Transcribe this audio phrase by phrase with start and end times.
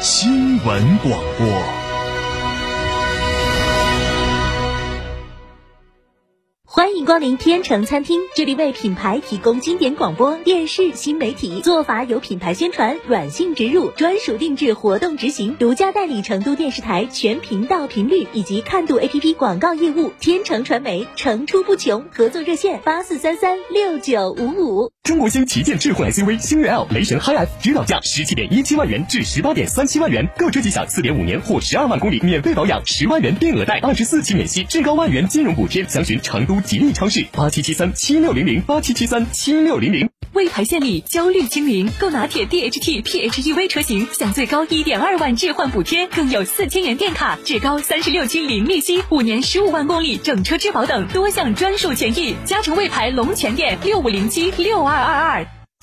[0.00, 1.85] 新闻广播。
[6.76, 20.12] 欢迎光临天成餐厅，这里为品牌提供经典广播电视新媒体做法，有品牌宣传、软性植入、专属定制活动执行，独家代理成都电视台全频道频率以及看度 APP 广告业务。
[20.20, 24.92] 天成传媒层出不穷，合作热线八四三三六九五五。
[25.02, 35.82] 中国星旗舰智慧 SUV 星越 L 雷神 HiF 指导价十七点一七万元至十八点三七万元，购车即享四点五年或十二万公里免费保养，十万元定额贷，二十四期免息，至高万元金融补贴。
[35.88, 36.60] 详询成都。
[36.66, 52.34] 吉利超市八七七三七六零零八七七三七六零零，魏牌献礼焦虑清零，购拿铁 DHT PHEV 车型享最高一点二万置换补贴，更有四千元电卡，至高三十六期零利息，五年十五万公里整车质保等多项专属权益。
[52.44, 55.55] 嘉诚魏牌龙泉店六五零七六二二二。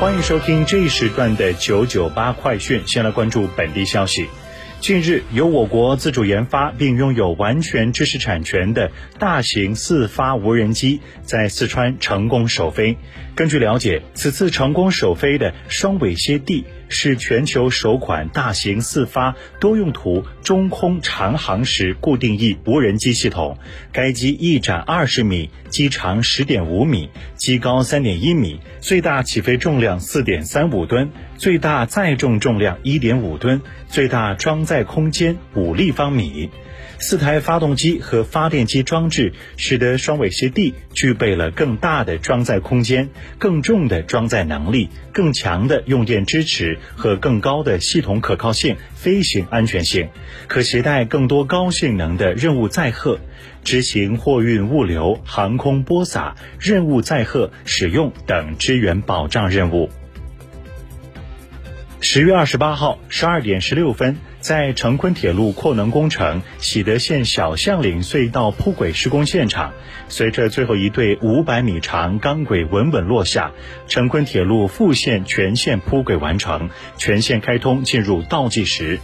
[0.00, 2.80] 欢迎收听这一时段的九九八快讯。
[2.86, 4.28] 先来关注本地消息。
[4.80, 12.96] 近日，由我国自主研发并拥有完全知识产权的大型四发无人机在四川成功首飞。
[13.38, 16.64] 根据了解，此次成功首飞的双尾蝎 D。
[16.90, 23.58] 是全球首款大型四发多用途中空长航时固定翼无人机系统。
[23.92, 36.48] 该机翼展二十米，机长十点五米，机高三点一米，最大起飞重量四点三五吨，最大载重重量一点五吨，最大装载空间五立方米。
[37.00, 50.08] 四台发动机和发电机装置，使得双尾蝎 D 具备了更大的装载空间、更重的装载能力、更强的用电支持和更高的系统可靠性、飞行安全性，
[50.46, 53.18] 可携带更多高性能的任务载荷，
[53.64, 59.90] 执行货运物流、航空播撒、任务载荷使用等支援保障任务。
[62.00, 64.16] 十月二十八号十二点十六分。
[64.40, 69.72] 在成昆铁路扩能工程喜德县小相岭隧道铺轨施工现场，
[70.08, 73.50] 随着最后一对五百米长钢轨稳稳落下，
[73.88, 79.00] 成昆铁路复线全线铺轨完成，全线开通进入倒计时。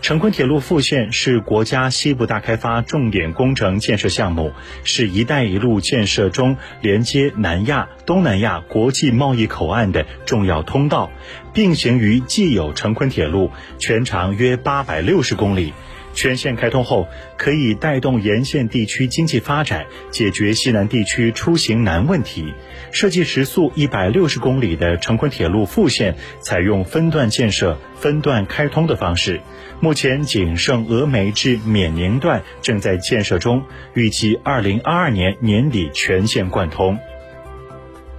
[0.00, 4.52] 成昆铁路复线是国家西部大开发重点工程建设项目，
[4.84, 11.10] 是一带一路建设中连接南亚、东南亚国际贸易口岸的重要通道，
[11.52, 15.74] 并行于既有成昆铁路，全长约八百六十公里。
[16.18, 17.06] 全线开通后，
[17.36, 22.52] 可以带动沿线地区经济发展，解决西南地区出行难问题。
[22.90, 29.40] 设计时速一百六十公里的成昆铁路复线，采用分段建设、分段开通的方式。
[29.78, 33.62] 目前仅剩峨眉至冕宁段正在建设中，
[33.94, 36.98] 预计二零二二年年底全线贯通。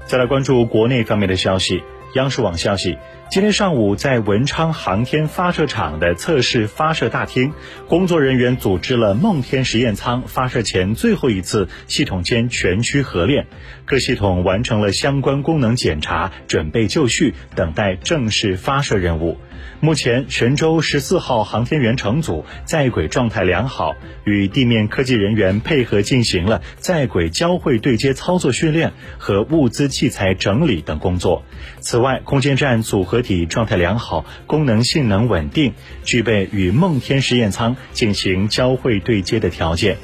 [0.06, 1.84] 再来关注国内方面的消息，
[2.14, 2.98] 央视网消息。
[3.30, 7.54] 今天上午，在文昌航天发射场的测试发射大厅，
[7.88, 13.46] 工作人员组织了梦天实验舱发射前最后一次系统间全区合练，
[13.86, 19.38] 各系统完成了相关功能检查，准备就绪，等待正式发射任务。
[19.80, 31.44] 目前，神舟十四号航天员乘组在轨状态良好，与地面科技人员配合进行了在轨交会对接操作训练和物资器材整理等工作。
[31.80, 35.74] 此外，空间站组合体状态良好，功能性能稳定，
[36.04, 39.98] 具备与梦天实验舱进行交会对接的条件。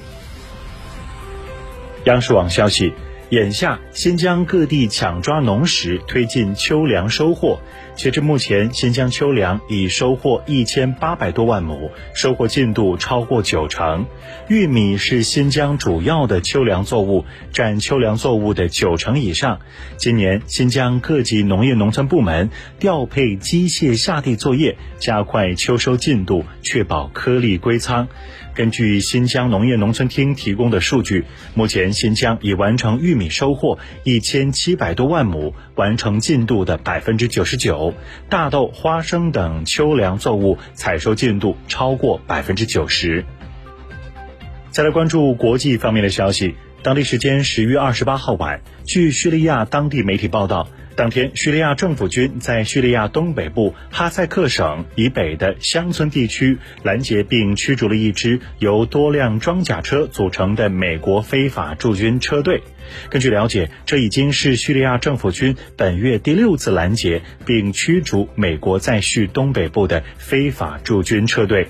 [2.05, 2.93] 央视网消息。
[3.31, 7.59] 眼下，新疆各地抢抓农时，推进秋粮收获。
[7.95, 14.05] 截至目前，新疆秋粮已收获一千八百多万亩，收获进度超过九成。
[14.47, 19.59] 玉米是新疆主要的秋粮作物，占秋粮作物的九成以上。
[19.97, 28.07] 今年，新疆各级农业农村部门调配机械下地作业，加快秋收进度，确保颗粒归仓。
[28.55, 37.93] 根据新疆农业农村厅提供的数据，目前新疆已完成玉米收获一千七百多万亩，完成进度的百分之九十九；
[38.29, 43.25] 大豆、花生等秋粮作物采收进度超过百分之九十。
[44.71, 46.55] 再来关注国际方面的消息，
[46.85, 50.69] 当地时间十月二十八号晚，据叙利亚当地媒体报道。
[50.95, 62.61] 当天，叙利亚政府军在叙利亚东北部哈塞克省以北的乡村地区拦截并驱逐了一支由多辆装甲车组成的美国非法驻军车队。
[63.09, 71.67] 根据了解，这已经是叙利亚政府军本月第六次拦截并驱逐美国在叙东北部的非法驻军车队。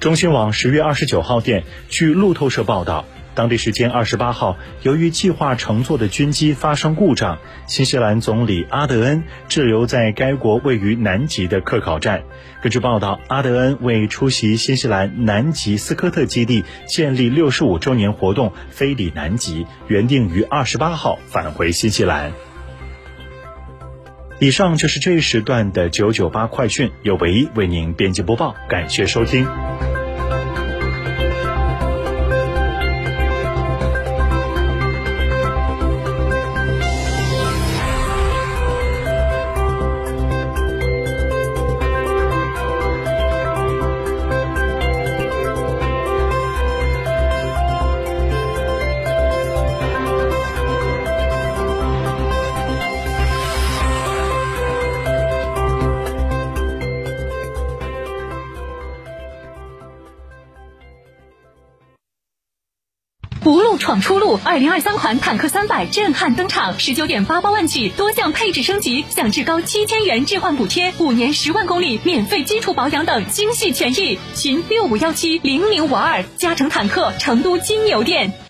[0.00, 3.04] 中新网十月二十九号电，据路透社报道。
[3.40, 12.22] 当地时间二十八号，由于计划乘坐的军机发生故障，新西兰总理阿德恩滞留在该国位于南极的科考站。
[12.60, 22.32] 根据报道，阿德恩为出席新西兰南极斯科特基地建立六十五周年活动飞抵南极，原定于二十八号返回新西兰。
[24.38, 29.48] 以上就是这一时段的九九八快讯，由唯一为您编辑播报，感谢收听。
[63.42, 74.18] 不路闯出路，二零二三款坦克三百震撼登场，十九点八八万起，多项配置升级，享至高七千元置换补贴，五年十万公里免费基础保养等精细权益。
[74.34, 78.49] 寻六五幺七零零五二，嘉诚坦克成都金牛店。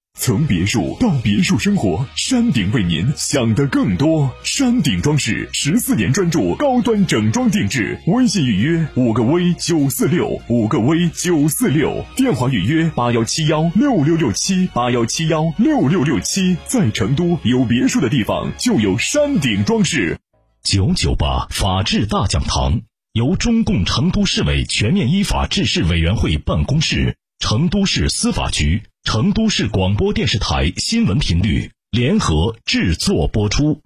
[0.13, 4.29] 从别墅到别墅生活，山顶为您想的更多。
[4.43, 16.55] 山顶装饰十四年专注高端整装定制，微信预约五个 V 九四六五个 V 九四六，电话预约八幺七幺六六六七八幺七幺六六六七。
[16.67, 20.19] 在成都有别墅的地方就有山顶装饰。
[20.63, 22.81] 九九八法治大讲堂
[23.13, 28.83] 由中共成都市委全面依法治市委员会办公室、成都市司法局。
[29.03, 33.81] 成都市广播电视台新闻频率联合制作播出，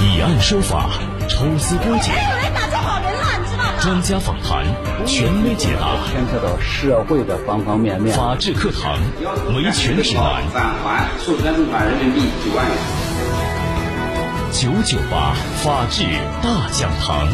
[0.00, 0.90] 以案说法，
[1.28, 2.14] 抽丝剥茧，
[3.80, 4.64] 专家访谈，
[5.06, 8.16] 权威解答，牵扯到社会的方方面面。
[8.16, 8.98] 法治课堂，
[9.54, 10.42] 维权指南。
[10.48, 12.76] 返还授权证款人民币九万元。
[14.50, 16.02] 九九八法治
[16.42, 17.28] 大讲堂。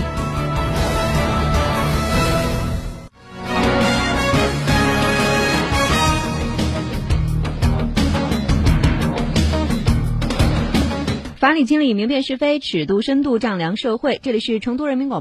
[11.43, 14.21] 法理经理，明辨是非，尺度深度丈量社会。
[14.23, 15.21] 这里是成都人民广